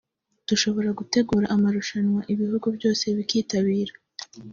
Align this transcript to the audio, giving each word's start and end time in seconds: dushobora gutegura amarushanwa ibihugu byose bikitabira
dushobora 0.47 0.89
gutegura 0.99 1.45
amarushanwa 1.55 2.21
ibihugu 2.33 2.67
byose 2.77 3.03
bikitabira 3.17 3.93